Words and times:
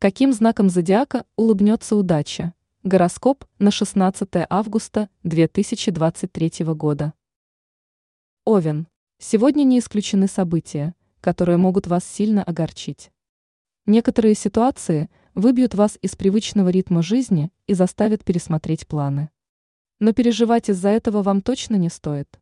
Каким 0.00 0.32
знаком 0.32 0.68
зодиака 0.68 1.26
улыбнется 1.34 1.96
удача? 1.96 2.54
Гороскоп 2.84 3.44
на 3.58 3.72
16 3.72 4.28
августа 4.48 5.08
2023 5.24 6.64
года. 6.66 7.14
Овен. 8.44 8.86
Сегодня 9.18 9.64
не 9.64 9.80
исключены 9.80 10.28
события, 10.28 10.94
которые 11.20 11.56
могут 11.56 11.88
вас 11.88 12.04
сильно 12.04 12.44
огорчить. 12.44 13.10
Некоторые 13.86 14.36
ситуации 14.36 15.10
выбьют 15.34 15.74
вас 15.74 15.98
из 16.00 16.14
привычного 16.14 16.68
ритма 16.68 17.02
жизни 17.02 17.50
и 17.66 17.74
заставят 17.74 18.24
пересмотреть 18.24 18.86
планы. 18.86 19.30
Но 19.98 20.12
переживать 20.12 20.70
из-за 20.70 20.90
этого 20.90 21.24
вам 21.24 21.42
точно 21.42 21.74
не 21.74 21.88
стоит. 21.88 22.38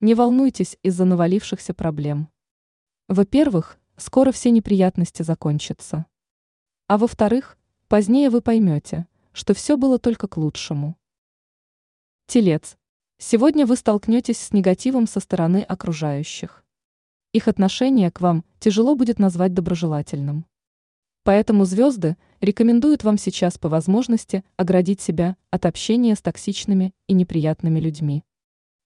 Не 0.00 0.12
волнуйтесь 0.12 0.76
из-за 0.82 1.06
навалившихся 1.06 1.72
проблем. 1.72 2.28
Во-первых, 3.08 3.78
скоро 3.96 4.30
все 4.30 4.50
неприятности 4.50 5.22
закончатся. 5.22 6.04
А 6.92 6.98
во-вторых, 6.98 7.56
позднее 7.88 8.28
вы 8.28 8.42
поймете, 8.42 9.06
что 9.32 9.54
все 9.54 9.78
было 9.78 9.98
только 9.98 10.28
к 10.28 10.36
лучшему. 10.36 10.98
Телец. 12.26 12.76
Сегодня 13.16 13.64
вы 13.64 13.76
столкнетесь 13.76 14.36
с 14.36 14.52
негативом 14.52 15.06
со 15.06 15.18
стороны 15.20 15.62
окружающих. 15.62 16.66
Их 17.32 17.48
отношение 17.48 18.10
к 18.10 18.20
вам 18.20 18.44
тяжело 18.60 18.94
будет 18.94 19.18
назвать 19.18 19.54
доброжелательным. 19.54 20.44
Поэтому 21.22 21.64
звезды 21.64 22.18
рекомендуют 22.42 23.04
вам 23.04 23.16
сейчас 23.16 23.56
по 23.56 23.70
возможности 23.70 24.44
оградить 24.58 25.00
себя 25.00 25.38
от 25.48 25.64
общения 25.64 26.14
с 26.14 26.20
токсичными 26.20 26.92
и 27.06 27.14
неприятными 27.14 27.80
людьми. 27.80 28.22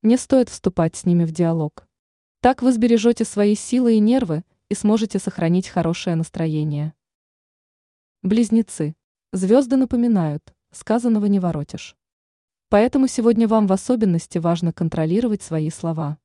Не 0.00 0.16
стоит 0.16 0.48
вступать 0.48 0.96
с 0.96 1.04
ними 1.04 1.26
в 1.26 1.32
диалог. 1.32 1.86
Так 2.40 2.62
вы 2.62 2.72
сбережете 2.72 3.26
свои 3.26 3.54
силы 3.54 3.96
и 3.96 4.00
нервы 4.00 4.42
и 4.70 4.74
сможете 4.74 5.18
сохранить 5.18 5.68
хорошее 5.68 6.16
настроение. 6.16 6.94
Близнецы. 8.22 8.94
Звезды 9.32 9.76
напоминают, 9.76 10.52
сказанного 10.72 11.24
не 11.24 11.40
воротишь. 11.40 11.96
Поэтому 12.68 13.08
сегодня 13.08 13.48
вам 13.48 13.66
в 13.66 13.72
особенности 13.72 14.36
важно 14.36 14.74
контролировать 14.74 15.40
свои 15.40 15.70
слова. 15.70 16.18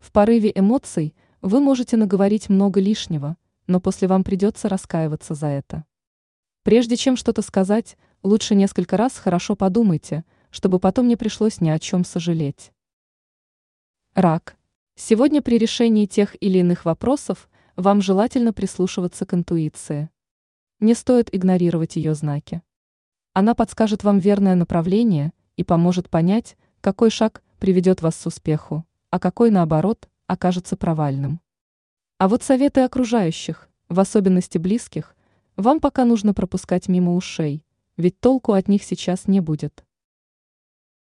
В 0.00 0.12
порыве 0.12 0.52
эмоций 0.54 1.14
вы 1.40 1.60
можете 1.60 1.96
наговорить 1.96 2.50
много 2.50 2.78
лишнего, 2.78 3.38
но 3.66 3.80
после 3.80 4.06
вам 4.06 4.22
придется 4.22 4.68
раскаиваться 4.68 5.32
за 5.32 5.46
это. 5.46 5.86
Прежде 6.62 6.94
чем 6.94 7.16
что-то 7.16 7.40
сказать, 7.40 7.96
лучше 8.22 8.54
несколько 8.54 8.98
раз 8.98 9.16
хорошо 9.16 9.56
подумайте, 9.56 10.26
чтобы 10.50 10.78
потом 10.78 11.08
не 11.08 11.16
пришлось 11.16 11.58
ни 11.62 11.70
о 11.70 11.78
чем 11.78 12.04
сожалеть. 12.04 12.70
Рак. 14.12 14.58
Сегодня 14.94 15.40
при 15.40 15.56
решении 15.56 16.04
тех 16.04 16.36
или 16.42 16.58
иных 16.58 16.84
вопросов 16.84 17.48
вам 17.76 18.02
желательно 18.02 18.52
прислушиваться 18.52 19.24
к 19.24 19.32
интуиции. 19.32 20.10
Не 20.84 20.92
стоит 20.92 21.34
игнорировать 21.34 21.96
ее 21.96 22.14
знаки. 22.14 22.60
Она 23.32 23.54
подскажет 23.54 24.04
вам 24.04 24.18
верное 24.18 24.54
направление 24.54 25.32
и 25.56 25.64
поможет 25.64 26.10
понять, 26.10 26.58
какой 26.82 27.08
шаг 27.08 27.42
приведет 27.58 28.02
вас 28.02 28.22
к 28.22 28.26
успеху, 28.26 28.84
а 29.08 29.18
какой, 29.18 29.50
наоборот, 29.50 30.10
окажется 30.26 30.76
провальным. 30.76 31.40
А 32.18 32.28
вот 32.28 32.42
советы 32.42 32.82
окружающих, 32.82 33.70
в 33.88 33.98
особенности 33.98 34.58
близких, 34.58 35.16
вам 35.56 35.80
пока 35.80 36.04
нужно 36.04 36.34
пропускать 36.34 36.86
мимо 36.86 37.14
ушей, 37.14 37.64
ведь 37.96 38.20
толку 38.20 38.52
от 38.52 38.68
них 38.68 38.84
сейчас 38.84 39.26
не 39.26 39.40
будет. 39.40 39.86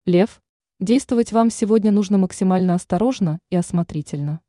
Лев, 0.05 0.43
действовать 0.79 1.33
вам 1.33 1.49
сегодня 1.49 1.91
нужно 1.91 2.19
максимально 2.19 2.75
осторожно 2.75 3.39
и 3.49 3.57
осмотрительно. 3.57 4.43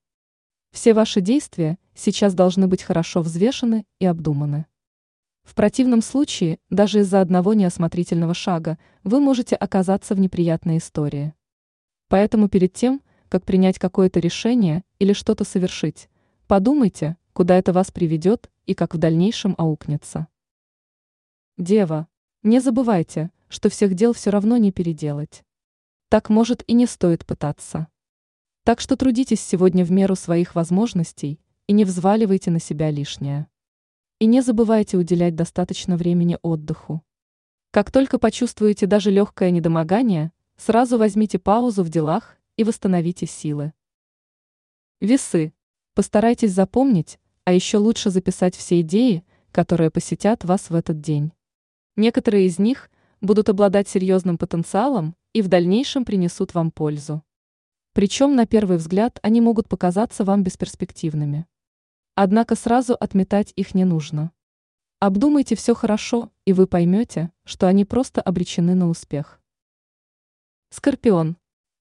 Все 0.71 0.93
ваши 0.93 1.21
действия 1.21 1.77
сейчас 1.95 2.33
должны 2.33 2.67
быть 2.67 2.83
хорошо 2.83 3.21
взвешены 3.21 3.85
и 3.99 4.05
обдуманы. 4.05 4.65
В 5.43 5.55
противном 5.55 6.01
случае, 6.01 6.59
даже 6.69 6.99
из-за 6.99 7.21
одного 7.21 7.53
неосмотрительного 7.53 8.33
шага, 8.33 8.77
вы 9.03 9.19
можете 9.19 9.55
оказаться 9.55 10.15
в 10.15 10.19
неприятной 10.19 10.77
истории. 10.77 11.33
Поэтому 12.07 12.49
перед 12.49 12.73
тем, 12.73 13.01
как 13.29 13.45
принять 13.45 13.79
какое-то 13.79 14.19
решение 14.19 14.83
или 14.99 15.13
что-то 15.13 15.43
совершить, 15.43 16.09
подумайте, 16.47 17.17
куда 17.33 17.57
это 17.57 17.73
вас 17.73 17.91
приведет 17.91 18.49
и 18.65 18.73
как 18.73 18.93
в 18.93 18.97
дальнейшем 18.97 19.55
аукнется. 19.57 20.27
Дева, 21.57 22.07
не 22.43 22.59
забывайте, 22.59 23.31
что 23.49 23.69
всех 23.69 23.93
дел 23.93 24.13
все 24.13 24.29
равно 24.29 24.57
не 24.57 24.71
переделать. 24.71 25.43
Так 26.09 26.29
может 26.29 26.63
и 26.67 26.73
не 26.73 26.85
стоит 26.85 27.25
пытаться. 27.25 27.87
Так 28.63 28.79
что 28.79 28.95
трудитесь 28.95 29.41
сегодня 29.41 29.83
в 29.83 29.91
меру 29.91 30.15
своих 30.15 30.55
возможностей 30.55 31.39
и 31.67 31.73
не 31.73 31.85
взваливайте 31.85 32.51
на 32.51 32.59
себя 32.59 32.91
лишнее. 32.91 33.47
И 34.21 34.27
не 34.27 34.41
забывайте 34.41 34.97
уделять 34.97 35.35
достаточно 35.35 35.97
времени 35.97 36.37
отдыху. 36.43 37.01
Как 37.71 37.91
только 37.91 38.19
почувствуете 38.19 38.85
даже 38.85 39.09
легкое 39.09 39.49
недомогание, 39.49 40.31
сразу 40.57 40.99
возьмите 40.99 41.39
паузу 41.39 41.81
в 41.83 41.89
делах 41.89 42.37
и 42.55 42.63
восстановите 42.63 43.25
силы. 43.25 43.73
Весы. 44.99 45.53
Постарайтесь 45.95 46.51
запомнить, 46.51 47.17
а 47.45 47.53
еще 47.53 47.79
лучше 47.79 48.11
записать 48.11 48.55
все 48.55 48.81
идеи, 48.81 49.25
которые 49.51 49.89
посетят 49.89 50.45
вас 50.45 50.69
в 50.69 50.75
этот 50.75 51.01
день. 51.01 51.31
Некоторые 51.95 52.45
из 52.45 52.59
них 52.59 52.91
будут 53.21 53.49
обладать 53.49 53.89
серьезным 53.89 54.37
потенциалом 54.37 55.15
и 55.33 55.41
в 55.41 55.47
дальнейшем 55.47 56.05
принесут 56.05 56.53
вам 56.53 56.69
пользу. 56.69 57.23
Причем 57.93 58.35
на 58.35 58.45
первый 58.45 58.77
взгляд 58.77 59.17
они 59.23 59.41
могут 59.41 59.67
показаться 59.67 60.23
вам 60.23 60.43
бесперспективными. 60.43 61.47
Однако 62.15 62.55
сразу 62.55 62.93
отметать 62.93 63.53
их 63.55 63.73
не 63.73 63.85
нужно. 63.85 64.31
Обдумайте 64.99 65.55
все 65.55 65.73
хорошо, 65.73 66.31
и 66.45 66.53
вы 66.53 66.67
поймете, 66.67 67.31
что 67.43 67.67
они 67.67 67.85
просто 67.85 68.21
обречены 68.21 68.75
на 68.75 68.89
успех. 68.89 69.41
Скорпион. 70.69 71.37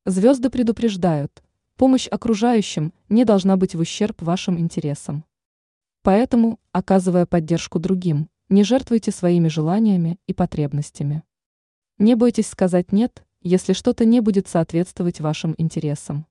Звезды 0.06 0.48
предупреждают, 0.50 1.42
помощь 1.76 2.08
окружающим 2.08 2.92
не 3.08 3.24
должна 3.24 3.56
быть 3.56 3.74
в 3.74 3.80
ущерб 3.80 4.22
вашим 4.22 4.58
интересам. 4.58 5.24
Поэтому, 6.02 6.58
оказывая 6.72 7.26
поддержку 7.26 7.78
другим, 7.78 8.30
не 8.48 8.64
жертвуйте 8.64 9.10
своими 9.12 9.48
желаниями 9.48 10.18
и 10.26 10.32
потребностями. 10.32 11.22
Не 11.98 12.14
бойтесь 12.14 12.48
сказать 12.48 12.92
«нет», 12.92 13.24
если 13.42 13.72
что-то 13.72 14.04
не 14.04 14.20
будет 14.20 14.48
соответствовать 14.48 15.20
вашим 15.20 15.54
интересам. 15.58 16.26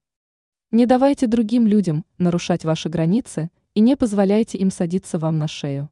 Не 0.72 0.86
давайте 0.86 1.28
другим 1.28 1.66
людям 1.66 2.06
нарушать 2.18 2.66
ваши 2.66 2.90
границы 2.90 3.50
и 3.80 3.82
не 3.82 3.96
позволяйте 3.96 4.58
им 4.58 4.72
садиться 4.72 5.18
вам 5.18 5.38
на 5.38 5.48
шею. 5.48 5.90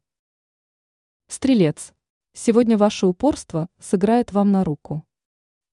Стрелец. 1.29 1.93
Сегодня 2.33 2.77
ваше 2.77 3.07
упорство 3.07 3.69
сыграет 3.79 4.33
вам 4.33 4.51
на 4.51 4.65
руку. 4.65 5.05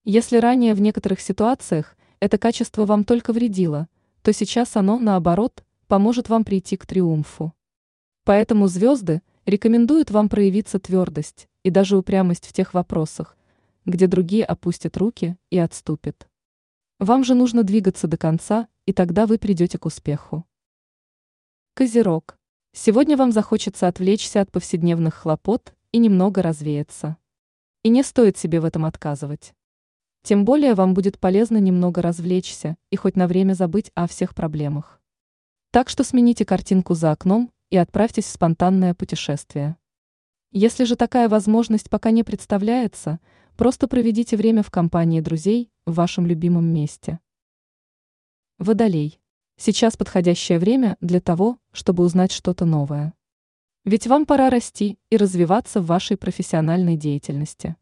Если 0.05 0.37
ранее 0.37 0.75
в 0.75 0.79
некоторых 0.79 1.19
ситуациях 1.19 1.97
это 2.21 2.37
качество 2.37 2.85
вам 2.85 3.03
только 3.03 3.33
вредило, 3.33 3.89
то 4.21 4.31
сейчас 4.31 4.77
оно, 4.77 4.97
наоборот, 4.97 5.65
поможет 5.87 6.29
вам 6.29 6.45
прийти 6.45 6.77
к 6.77 6.85
триумфу. 6.85 7.53
Поэтому 8.23 8.67
звезды 8.67 9.21
рекомендуют 9.45 10.09
вам 10.09 10.29
проявиться 10.29 10.79
твердость 10.79 11.49
и 11.63 11.69
даже 11.69 11.97
упрямость 11.97 12.47
в 12.47 12.53
тех 12.53 12.73
вопросах, 12.73 13.35
где 13.83 14.07
другие 14.07 14.45
опустят 14.45 14.95
руки 14.95 15.35
и 15.49 15.57
отступят. 15.57 16.29
Вам 16.97 17.25
же 17.25 17.35
нужно 17.35 17.63
двигаться 17.63 18.07
до 18.07 18.15
конца, 18.15 18.69
и 18.85 18.93
тогда 18.93 19.25
вы 19.25 19.37
придете 19.37 19.77
к 19.77 19.85
успеху. 19.85 20.45
Козерог. 21.77 22.37
Сегодня 22.71 23.17
вам 23.17 23.33
захочется 23.33 23.89
отвлечься 23.89 24.39
от 24.39 24.49
повседневных 24.49 25.13
хлопот 25.13 25.75
и 25.91 25.97
немного 25.97 26.41
развеяться. 26.41 27.17
И 27.83 27.89
не 27.89 28.01
стоит 28.01 28.37
себе 28.37 28.61
в 28.61 28.63
этом 28.63 28.85
отказывать. 28.85 29.53
Тем 30.23 30.45
более 30.45 30.73
вам 30.73 30.93
будет 30.93 31.19
полезно 31.19 31.57
немного 31.57 32.01
развлечься 32.01 32.77
и 32.91 32.95
хоть 32.95 33.17
на 33.17 33.27
время 33.27 33.55
забыть 33.55 33.91
о 33.93 34.07
всех 34.07 34.33
проблемах. 34.33 35.01
Так 35.71 35.89
что 35.89 36.05
смените 36.05 36.45
картинку 36.45 36.93
за 36.93 37.11
окном 37.11 37.51
и 37.69 37.75
отправьтесь 37.75 38.23
в 38.23 38.29
спонтанное 38.29 38.93
путешествие. 38.93 39.75
Если 40.53 40.85
же 40.85 40.95
такая 40.95 41.27
возможность 41.27 41.89
пока 41.89 42.11
не 42.11 42.23
представляется, 42.23 43.19
просто 43.57 43.89
проведите 43.89 44.37
время 44.37 44.63
в 44.63 44.71
компании 44.71 45.19
друзей 45.19 45.69
в 45.85 45.95
вашем 45.95 46.25
любимом 46.25 46.67
месте. 46.67 47.19
Водолей. 48.59 49.19
Сейчас 49.57 49.95
подходящее 49.95 50.59
время 50.59 50.97
для 50.99 51.21
того, 51.21 51.59
чтобы 51.71 52.03
узнать 52.03 52.31
что-то 52.31 52.65
новое. 52.65 53.13
Ведь 53.85 54.07
вам 54.07 54.25
пора 54.25 54.49
расти 54.49 54.97
и 55.09 55.17
развиваться 55.17 55.79
в 55.79 55.85
вашей 55.85 56.17
профессиональной 56.17 56.97
деятельности. 56.97 57.75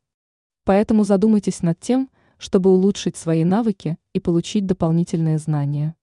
Поэтому 0.65 1.03
задумайтесь 1.03 1.61
над 1.61 1.79
тем, 1.79 2.09
чтобы 2.37 2.69
улучшить 2.69 3.17
свои 3.17 3.43
навыки 3.43 3.97
и 4.13 4.19
получить 4.19 4.65
дополнительные 4.65 5.37
знания. 5.37 5.95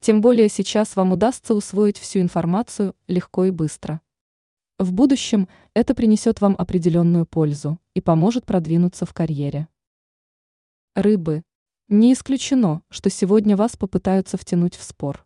Тем 0.00 0.20
более 0.20 0.48
сейчас 0.48 0.96
вам 0.96 1.12
удастся 1.12 1.54
усвоить 1.54 1.98
всю 1.98 2.20
информацию 2.20 2.94
легко 3.06 3.44
и 3.44 3.50
быстро. 3.50 4.00
В 4.78 4.92
будущем 4.92 5.48
это 5.72 5.94
принесет 5.94 6.40
вам 6.40 6.54
определенную 6.58 7.26
пользу 7.26 7.78
и 7.94 8.00
поможет 8.00 8.44
продвинуться 8.44 9.06
в 9.06 9.14
карьере. 9.14 9.68
Рыбы. 10.94 11.42
Не 11.88 12.14
исключено, 12.14 12.82
что 12.88 13.10
сегодня 13.10 13.56
вас 13.56 13.76
попытаются 13.76 14.36
втянуть 14.36 14.74
в 14.74 14.82
спор. 14.82 15.24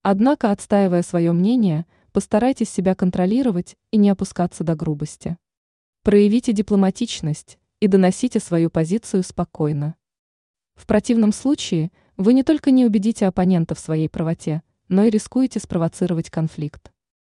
Однако, 0.00 0.50
отстаивая 0.50 1.02
свое 1.02 1.32
мнение, 1.32 1.84
постарайтесь 2.10 2.70
себя 2.70 2.94
контролировать 2.94 3.76
и 3.90 3.98
не 3.98 4.08
опускаться 4.08 4.64
до 4.64 4.76
грубости. 4.76 5.36
Проявите 6.02 6.54
дипломатичность 6.54 7.58
и 7.80 7.86
доносите 7.86 8.40
свою 8.40 8.70
позицию 8.70 9.22
спокойно. 9.24 9.96
В 10.74 10.86
противном 10.86 11.34
случае 11.34 11.92
вы 12.16 12.32
не 12.32 12.44
только 12.44 12.70
не 12.70 12.86
убедите 12.86 13.26
оппонента 13.26 13.74
в 13.74 13.78
своей 13.78 14.08
правоте, 14.08 14.62
но 14.88 15.04
и 15.04 15.10
рискуете 15.10 15.60
спровоцировать 15.60 16.30
конфликт. 16.30 16.93